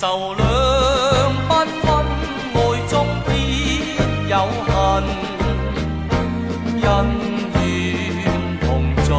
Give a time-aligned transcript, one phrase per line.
[0.00, 0.44] 愁两
[1.48, 1.88] 不分，
[2.54, 2.94] 爱中
[3.26, 3.30] 必
[4.28, 4.34] 有
[4.68, 5.02] 恨，
[6.84, 6.86] 恩
[7.56, 7.58] 怨
[8.60, 8.64] 同
[9.04, 9.10] 重，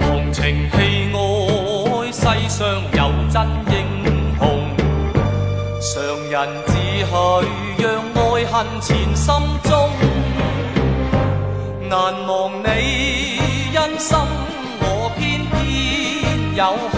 [0.00, 0.40] 忘情。
[0.70, 0.74] 弃
[1.12, 1.16] 爱，
[2.10, 2.58] 世上
[2.94, 3.00] 有
[3.30, 3.36] 真
[3.68, 3.76] 英
[4.38, 4.40] 雄，
[5.82, 5.92] 常
[6.30, 6.34] 人
[6.66, 6.72] 只
[7.04, 7.12] 许
[7.76, 9.26] 让爱恨缠心
[9.64, 9.70] 中，
[11.90, 11.92] 难
[12.26, 12.66] 忘你
[13.76, 14.16] 恩心，
[14.80, 14.82] 我
[15.18, 15.56] 偏偏
[16.56, 16.62] 有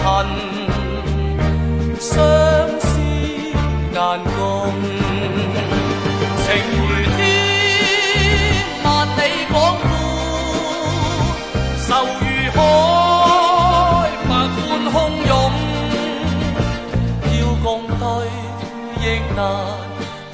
[19.03, 19.41] 亦难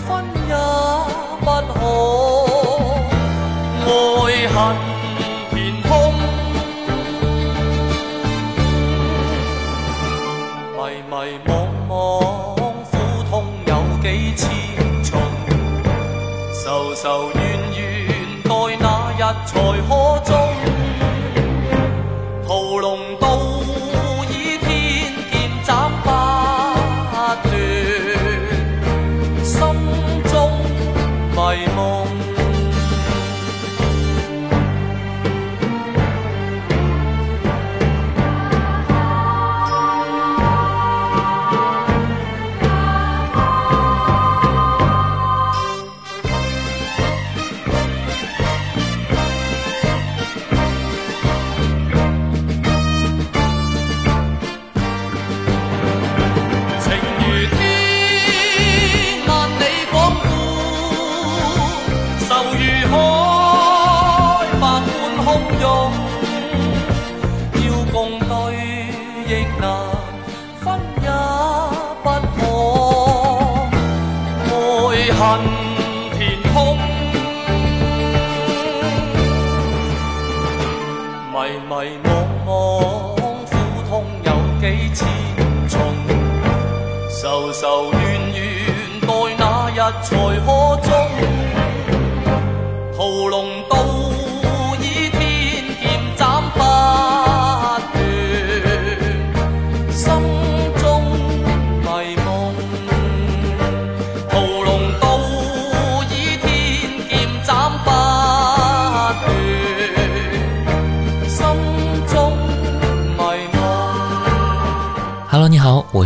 [0.05, 0.53] 分，也
[1.39, 1.79] 不可。
[3.85, 3.89] 爱
[4.49, 4.55] 恨
[5.51, 5.89] 填空，
[10.75, 10.77] 迷
[11.09, 11.13] 迷
[11.47, 11.49] 惘
[11.87, 11.91] 惘，
[12.91, 12.93] 苦
[13.29, 13.33] 痛
[13.67, 14.05] 有几
[14.35, 14.45] 千
[15.01, 15.09] 重，
[16.61, 17.05] 愁愁
[17.35, 17.39] 怨
[17.77, 17.79] 怨，
[18.43, 18.51] 待
[18.81, 18.85] 那
[19.17, 19.53] 日才
[19.87, 19.89] 可
[20.25, 20.35] 终。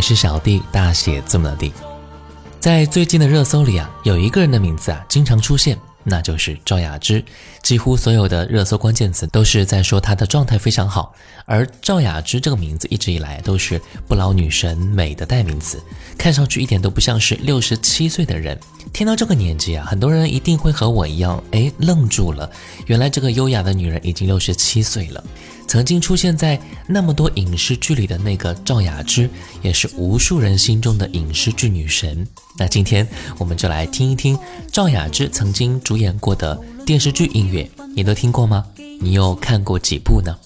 [0.02, 1.72] 是小弟，大写字母的弟。
[2.58, 7.24] 在最近的热搜里啊，有一个人的名字啊经常出现，那就是赵雅芝。
[7.62, 11.14] 几乎所有的热搜关键词都是在说她的状态非常好。
[11.44, 15.82] 而赵雅芝这个名字一直以来都是不老女神美的代名词，
[16.18, 18.58] 看上去一点都不像是六十七岁的人。
[18.92, 22.50] 听到这个年纪啊，很多人一定会和我一样，哎，愣住了。
[22.86, 25.22] 原来这个优雅的女人已经六十七岁了。
[25.66, 29.28] 曾经出现在那么多影视剧里的那个赵雅芝，
[29.62, 32.26] 也是无数人心中的影视剧女神。
[32.58, 33.06] 那今天
[33.38, 34.38] 我们就来听一听
[34.70, 38.66] 赵雅芝曾经主演过的电视剧音乐，你都听过吗？
[39.00, 40.36] 你又看过几部呢？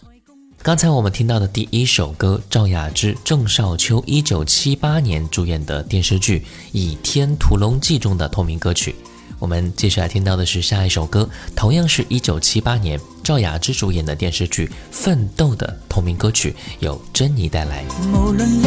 [0.62, 6.40] 刚才我们听到的第一首歌，赵雅芝、郑少秋一九七八年主演的电视剧
[6.72, 8.94] 《倚天屠龙记》中的同名歌曲，
[9.38, 17.84] 我们接下来听到的是下一首歌，同样是一九七八年赵雅芝主演的电视剧《奋斗》的同名歌曲，由珍妮带来。
[18.12, 18.66] 無論歷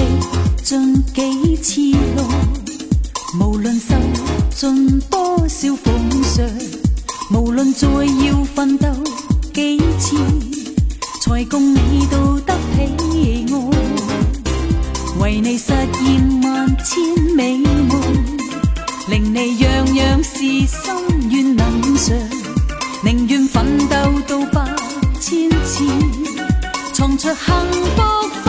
[0.64, 1.82] 盡幾次
[2.16, 2.24] 路，
[3.40, 3.96] 無論受
[4.56, 6.48] 盡多少諷刺，
[7.32, 8.94] 無論再要奮鬥
[9.54, 10.18] 幾次，
[11.22, 13.72] 才共你到得起我，
[15.20, 18.39] 為你實現萬千美夢。
[19.10, 20.70] 令你样样事心
[21.32, 22.16] 愿能偿，
[23.04, 23.96] 宁愿奋斗
[24.28, 24.64] 到百
[25.20, 25.84] 千次，
[26.94, 27.36] 创出幸
[27.96, 28.49] 福。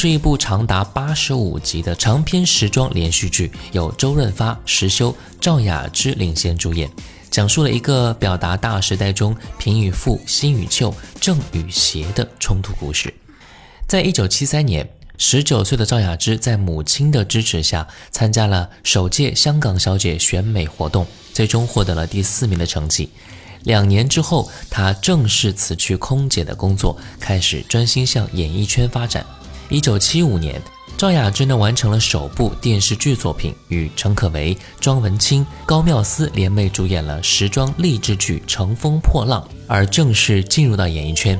[0.00, 6.88] 是一部长达八十五集的长篇时装连续剧，由周润发、石修、赵雅芝领衔主演，
[7.32, 13.12] 讲述了一个表达大时代中贫与富、新与旧、正与邪的冲突故事。
[13.88, 23.10] 在一九七三年，十九岁的赵雅芝在母亲的支持下，参加了首届香港小姐选美活动，最终获得了第四名的成绩。
[23.64, 29.26] 两年之后，她正式辞去空姐的工作，开始专心向演艺圈发展。
[29.70, 30.58] 一九七五年，
[30.96, 41.38] 赵雅芝呢完成了首部电视剧作品，与陈可为、庄文清、高妙思联袂主演了时装励志剧《乘风破浪》，而正式进入到演艺圈。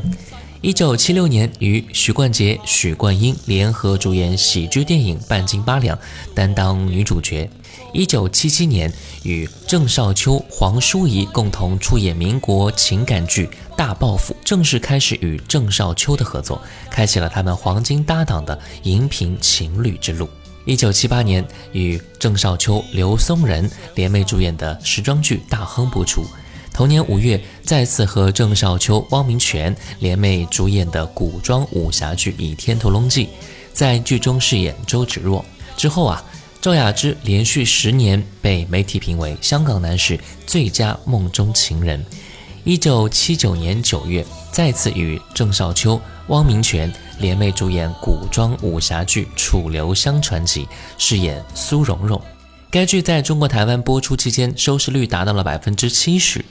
[0.61, 5.97] 一九七六年与许冠杰、许冠英联合主演喜剧电影《半斤八两》，
[6.35, 7.49] 担当女主角。
[7.93, 8.93] 一九七七年
[9.23, 20.29] 与郑少秋、黄淑仪共同出演民国情感剧《大报复》，正式开始与郑少秋的合作，开启了他们黄金搭档的荧屏情侣之路。
[20.67, 21.43] 一九七八年
[21.73, 26.23] 与郑少秋、刘松仁联袂主演的时装剧《大亨》播出。
[26.75, 33.25] 同年五月，再次和郑少秋、汪明荃联袂主演的古装武侠剧《倚天屠龙记》，
[33.73, 35.43] 在剧中饰演周芷若。
[35.75, 36.23] 之后啊。
[36.61, 42.05] 赵雅芝连续十年被媒体评为香港男士最佳梦中情人。
[42.65, 50.65] 一九七九年九月，再次与郑少秋、汪明荃联袂主演古装武侠剧《楚留香传奇》，
[50.99, 52.21] 饰演苏蓉蓉。
[52.71, 56.45] 该剧在中国台湾播出期间，收视率达到了百分之七十。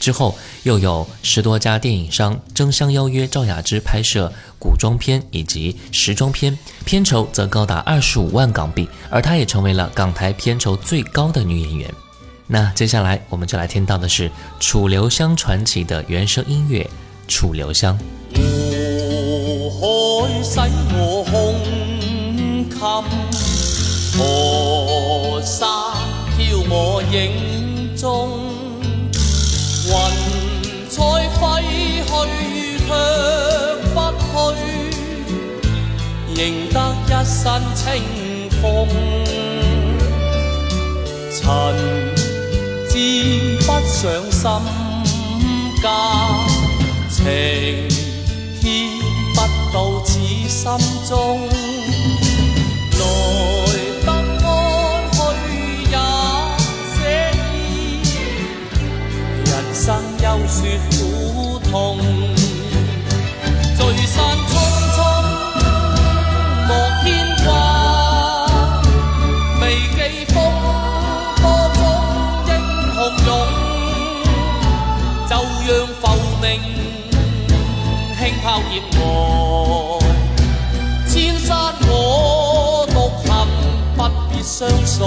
[0.00, 11.94] 之后又有十多家电影商争相邀约赵雅芝拍摄古装片以及时装片，片酬则高达二十五万港币，而她也成为了港台片酬最高的女演员。
[12.46, 14.28] 那接下来我们就来听到的是
[14.58, 16.82] 《楚留香传奇》的原声音乐
[17.32, 17.96] 《楚留香》。
[19.70, 20.58] 湖海使
[20.94, 21.54] 我胸
[22.70, 22.78] 襟，
[24.18, 25.94] 河沙
[26.36, 28.39] 飘我影中。
[31.40, 31.44] 挥
[32.04, 32.08] 去
[32.86, 32.88] 却
[33.94, 33.96] 不
[34.28, 34.28] 去，
[36.34, 36.38] 赢
[36.70, 37.40] 得一身
[37.74, 37.80] 清
[38.60, 38.62] 风。
[41.32, 41.42] 尘
[42.88, 42.92] 沾
[43.66, 43.98] 不上
[44.30, 44.44] 心
[45.80, 45.84] 间，
[47.08, 47.18] 情
[48.60, 48.62] 牵
[49.34, 49.38] 不
[49.72, 50.10] 到此
[50.46, 50.60] 心
[51.08, 51.10] 中。
[61.70, 61.96] 痛，
[63.78, 64.52] 聚散匆
[64.96, 64.98] 匆，
[66.66, 66.70] 莫
[67.04, 67.06] 牵
[67.44, 67.48] 挂。
[69.60, 69.62] 未
[69.94, 70.34] 记风
[71.40, 71.42] 波
[71.74, 71.78] 中
[72.48, 72.50] 英
[72.92, 73.28] 雄勇，
[75.28, 75.32] 就
[75.64, 76.02] 让浮
[76.42, 76.44] 名
[78.18, 78.98] 轻抛剑河。
[81.06, 81.48] 千山
[81.88, 81.88] 我
[82.90, 82.96] 独
[83.28, 83.30] 行，
[83.96, 83.98] 不
[84.32, 84.98] 必相送。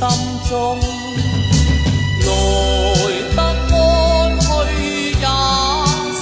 [0.00, 0.08] 心
[0.48, 0.80] 中
[2.20, 3.38] 来得
[3.76, 4.48] 安去
[5.12, 5.26] 也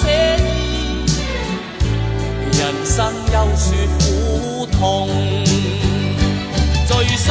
[0.01, 0.03] 写
[0.43, 1.07] 意
[2.59, 2.97] 人生
[3.31, 3.65] 有说
[3.97, 4.77] 苦痛
[6.87, 7.27] 聚散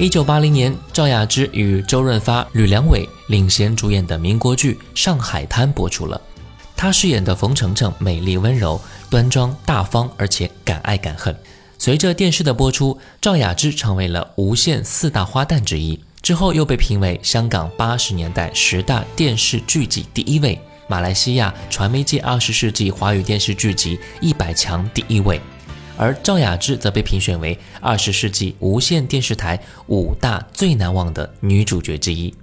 [0.00, 6.18] 一九八零年，赵雅芝与周润发、吕良伟领衔主演的民国剧《上海滩》播出了。
[6.74, 8.80] 她饰演的冯程程美丽温柔、
[9.10, 11.36] 端庄大方，而且敢爱敢恨。
[11.76, 16.00] 随着电视的播出，赵雅芝成为了无线四大花旦之一。
[16.22, 25.38] 之后又被评为香港八十年代十大电视剧集第一位，马来西亚传媒界二十世纪华语电视剧集一百强第一位。
[26.00, 32.30] 而赵雅芝则被评选为二十世纪无线电视台五大最难忘的女主角之一。《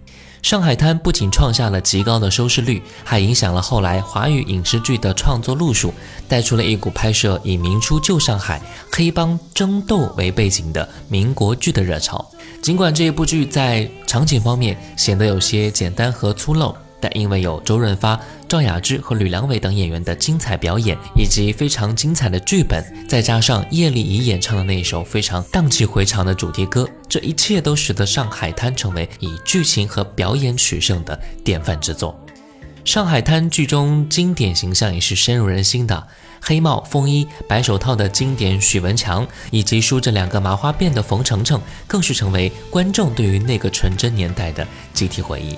[0.43, 5.91] 上海滩》不仅创下了极高的收视率，还影响了后来华语影视剧的创作路数，
[6.27, 8.61] 带出了一股拍摄以明初旧上海
[8.91, 12.23] 黑帮争斗为背景的民国剧的热潮。
[12.61, 32.17] 尽管这一部剧在场景方面显得有些简单和粗陋，但因为有周润发、赵雅芝和吕良伟等演员的精彩表演，以及非常精彩的剧本，再加上叶丽仪演唱的那一首非常荡气回肠的主题歌，这一切都使得《上海滩》成为以剧情和表演取胜的典范之作。
[32.89, 36.07] 《上海滩》剧中经典形象也是深入人心的，
[36.41, 45.57] 黑帽、风衣、白手套的经典许文强，以及梳着两个麻花辫的冯程程，更是成为观众对于那个纯真年代的集体回忆。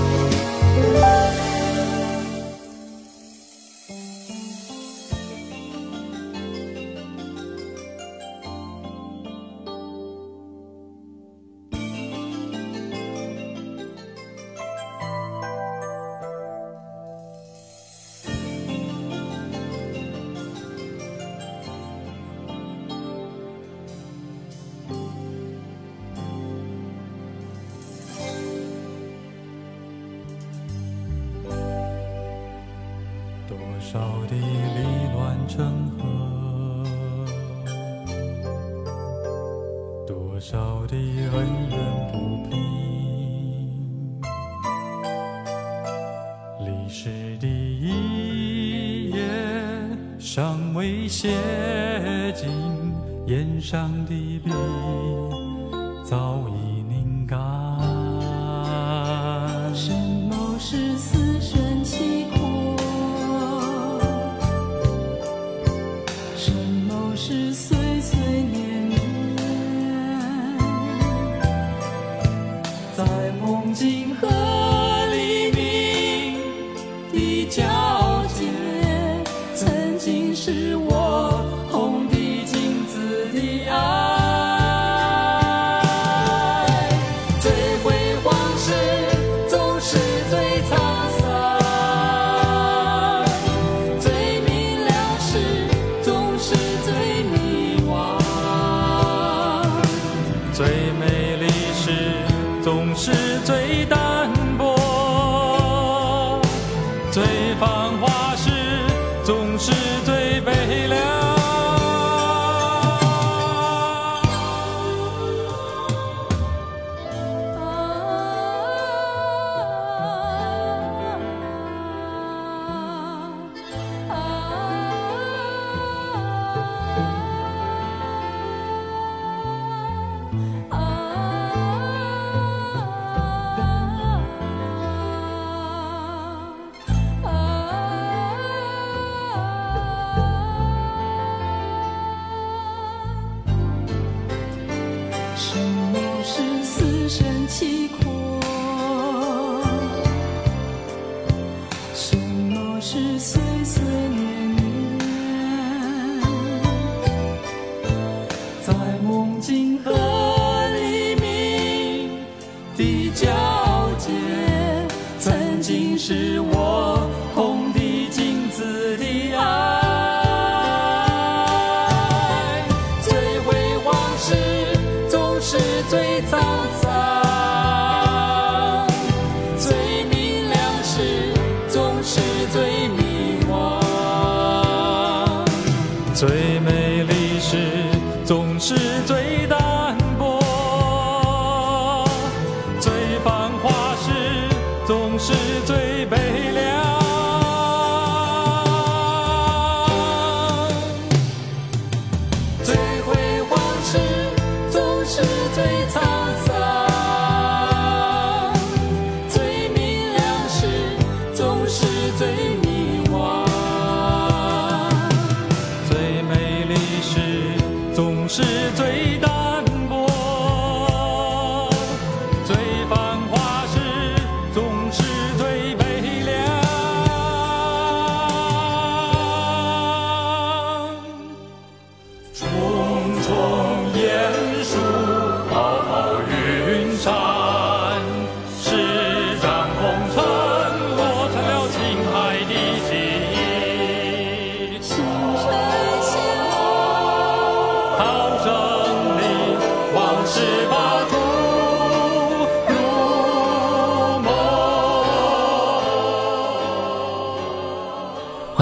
[40.51, 41.33] 多少的恩
[41.69, 41.79] 怨
[42.11, 42.13] 不
[42.49, 44.19] 平，
[46.59, 49.23] 历史的一页
[50.19, 51.29] 尚未写
[52.35, 52.49] 尽，
[53.27, 54.51] 眼上的笔。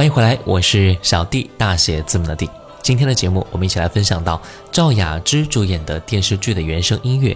[0.09, 2.49] 回来，我是小弟，大写字母的弟。
[2.81, 4.41] 今天的节目，我们一起来分享到
[4.71, 7.35] 赵雅芝主演的电视剧的原声音乐。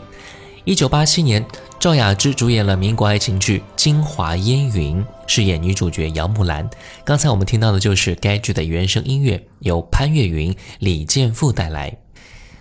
[0.63, 1.45] 一九八七年，
[1.79, 6.67] 赵雅芝主演了民国爱情剧《京华烟云》，饰演女主角杨木兰。
[7.03, 11.95] 刚才我们听到的就是该剧的原声音乐，由潘越云、李健富带来。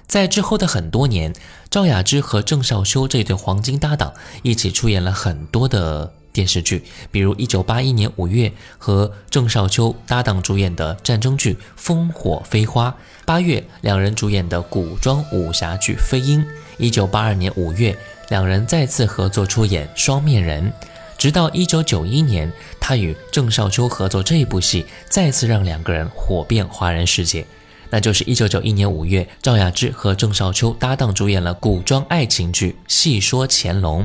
[0.07, 1.33] 在之后的很多年，
[1.71, 6.13] 赵雅芝和郑少秋这对黄金搭档一起出演了很多的。
[6.33, 12.91] 电视剧，比如一九八一年五月和郑少秋搭档主演的战争剧《烽火飞花》，
[13.25, 16.41] 八月两人主演的古装武侠剧《飞鹰》，
[16.79, 17.97] 一九八二年五月
[18.31, 20.71] 两人再次合作出演《双面人》，
[21.19, 27.47] 直到一九九一年，他与郑少秋合作这一部戏，再次让两个人火遍华人世界，
[27.91, 34.03] 那就是一九九一年五月，赵雅芝和郑少秋搭档主演了古装爱情剧《戏说乾隆》。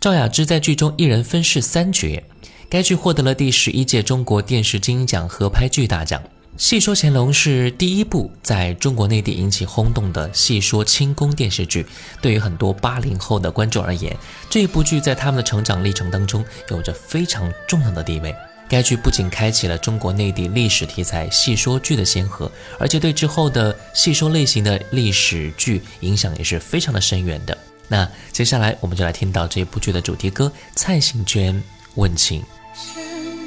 [0.00, 2.22] 赵雅芝在剧中一人分饰三角，
[2.68, 6.22] 该剧获得了第十一届中国电视金鹰奖合拍剧大奖。
[6.56, 11.84] 《戏说乾隆》是第一部在中国内地引起轰动的戏说清宫电视剧，
[12.22, 14.16] 对于很多八零后的观众而言，
[14.48, 18.32] 这部剧在他们的成长历程当中有着非常重要的地位。
[18.68, 27.58] 该剧不仅开启了中国内地历史题材戏说剧的先河，而且对之后的戏说类型的历史剧影响也是非常的深远的。
[27.88, 31.54] 那接下来我们就来听到这部剧的主题歌蔡幸娟
[31.94, 32.42] 《问情》。
[32.74, 33.02] 山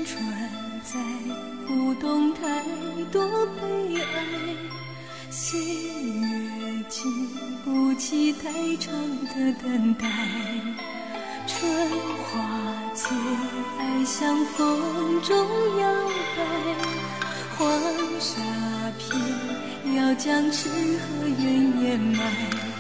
[0.05, 0.49] 川
[0.83, 0.99] 在
[1.67, 2.63] 不动太
[3.11, 4.03] 多悲哀，
[5.29, 7.29] 岁月经
[7.63, 8.91] 不起太长
[9.27, 10.07] 的等待。
[11.47, 11.89] 春
[12.23, 13.15] 花最
[13.79, 15.37] 爱向风中
[15.79, 15.93] 摇
[16.37, 16.43] 摆，
[17.57, 17.69] 黄
[18.19, 18.41] 沙
[18.97, 22.70] 片要将痴和怨掩埋。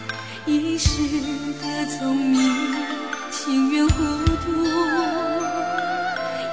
[0.47, 0.87] 一世
[1.61, 2.73] 的聪明，
[3.29, 3.93] 情愿糊
[4.37, 4.51] 涂；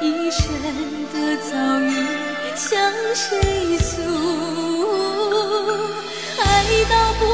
[0.03, 0.45] 一生
[1.13, 1.91] 的遭遇，
[2.55, 4.03] 向谁诉？
[6.39, 6.45] 爱
[6.91, 7.25] 到不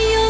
[0.00, 0.21] you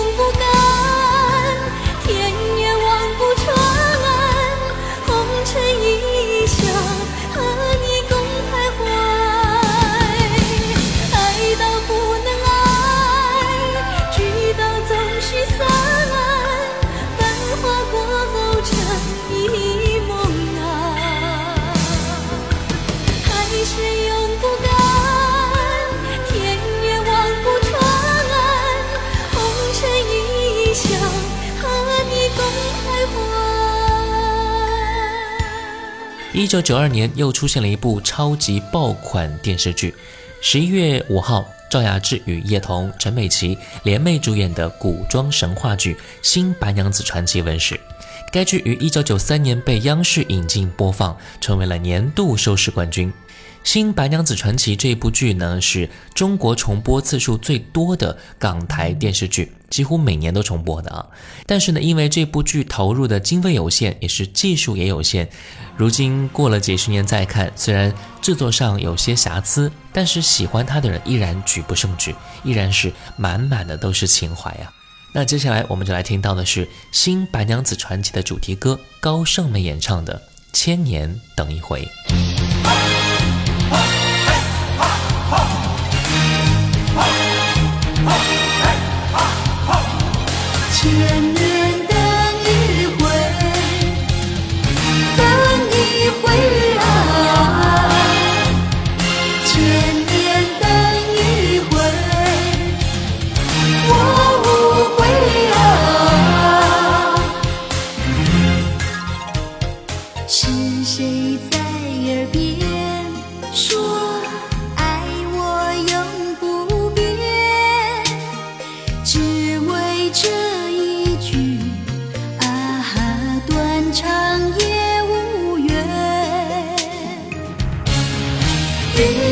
[36.42, 39.94] 一九九二年又出现了一部超级爆款电视剧，
[40.40, 47.78] 十一月五号，赵雅芝与叶童、陈美琪联袂主演的古装神话剧《新白娘子传奇》问世。
[48.32, 53.08] 该剧于一九九三年被央视引进播放，成为了年度收视冠军。
[53.64, 61.06] 《新白娘子传奇》这部剧呢，是中国重播次数最多的港台电视剧，几乎每年都重播的啊。
[61.46, 65.28] 但是呢，因为这部剧投入的经费有限，也是技术也有限，
[65.76, 74.70] 如今过了几十年再看，虽然制作上有些瑕疵，但是喜欢它的人依然举不胜举，依然是满满的都是情怀呀。
[75.14, 80.16] 那接下来我们就来听到的是《新白娘子传奇》的主题歌，高胜美演唱的
[80.52, 81.88] 《千年等一回》。
[90.82, 91.11] 切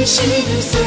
[0.04, 0.26] 心
[0.62, 0.80] 碎，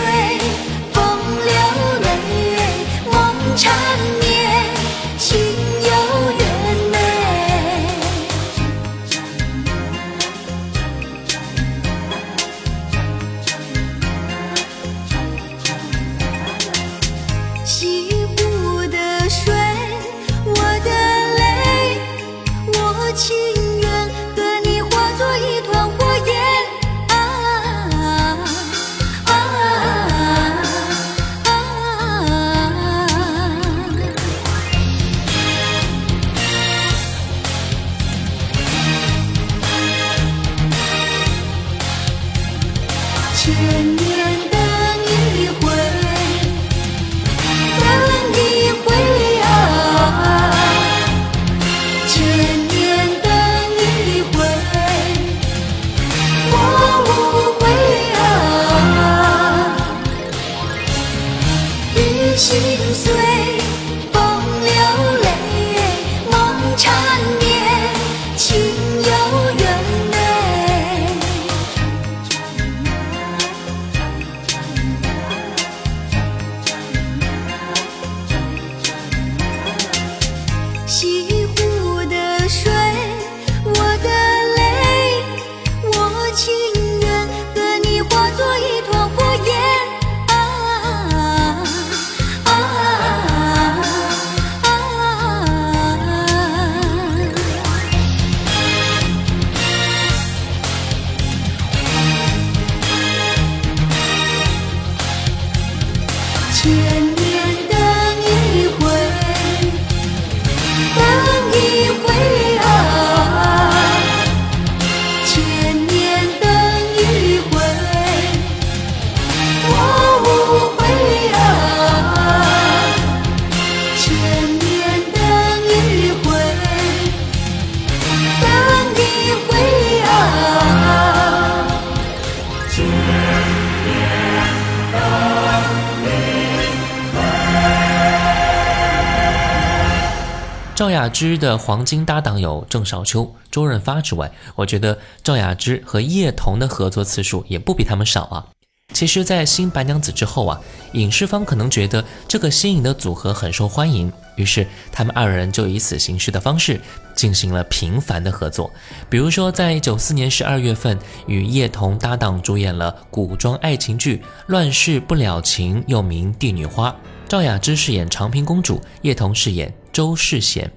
[140.75, 148.47] 赵雅芝的黄金搭档有郑少秋、周润发之外，我觉得赵雅芝和叶童的合作次数也不比他们少啊。
[148.91, 150.59] 其实，在《新白娘子》之后啊，
[150.93, 156.81] 影视方可能觉得这个新颖的组合很受欢迎，于是他们二人就以此形式的方式
[157.15, 158.71] 进行了频繁的合作。
[159.11, 166.89] 比如说，在九四年十二月份，与叶童搭档主演了古装爱情剧《乱世不了情》，又名《帝女花》。
[167.27, 170.71] 赵雅芝饰演长平公主，叶童饰演周世贤。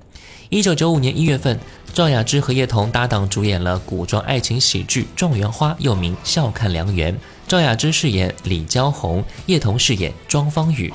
[0.48, 1.58] 一九九五年一月份，
[1.92, 7.12] 赵雅芝和叶童搭档主演了古装爱情喜剧《状元花》，又名《笑看良缘》。
[7.46, 10.92] 赵雅芝饰演李娇红，叶童饰演庄芳雨。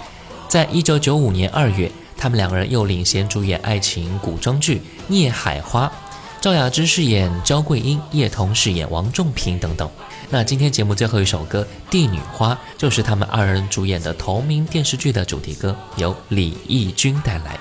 [0.48, 5.86] 在一九九五年二月，他们两个人又领衔主演爱情古装剧《孽海花》，
[6.40, 9.90] 赵雅芝饰演焦桂英，叶童饰演王仲平等等。
[10.34, 17.60] 那今天节目最后一首歌《帝女花》就是他们二人主演的同名电视剧的主题歌，由李翊君带来。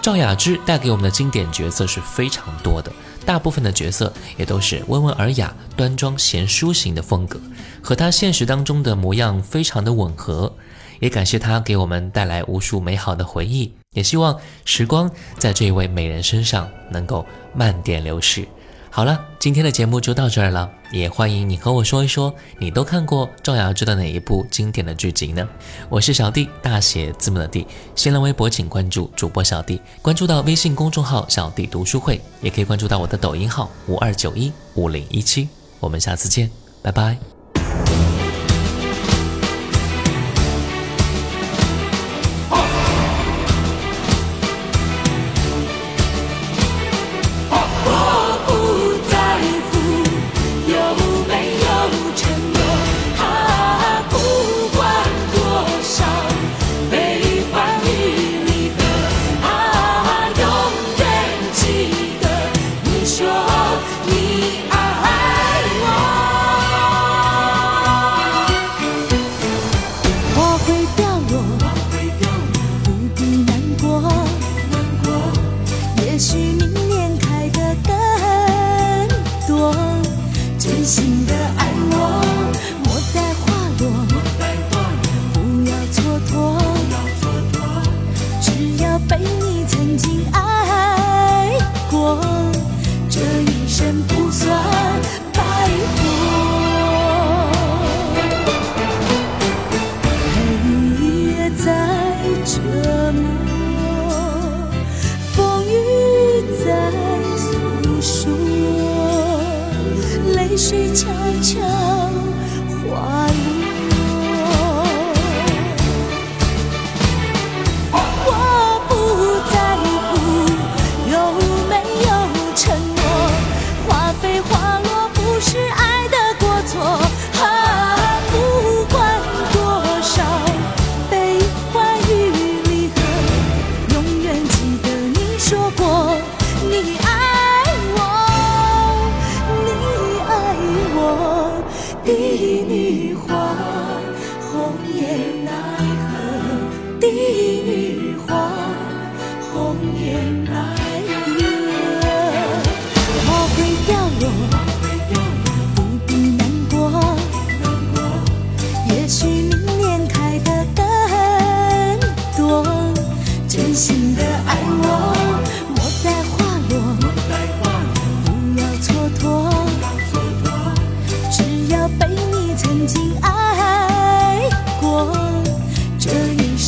[0.00, 2.92] 赵雅芝带给我们的经典角色是非常多的，
[3.26, 7.40] 大部分的角色也都是温文尔雅、端庄贤淑型的风格，
[7.82, 10.54] 和她现实当中的模样非常的吻合。
[11.00, 18.46] 也感谢她给我们带来无数美好的回忆，也希望时光在这位美人身上能够慢点流逝。
[18.90, 25.46] 好了，今天的节目就到这儿了，也欢迎你和我说一说，你都看过赵雅芝的哪一部经典的剧集呢？
[25.88, 27.66] 我是小弟，大写字母的弟。
[27.94, 35.48] 新浪微博请关注主播小弟，关注到微信公众号小弟读书会，也可以关注到我的抖音号五二九一五零一七。
[35.78, 36.50] 我们下次见，
[36.82, 38.07] 拜拜。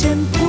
[0.03, 0.40] Russian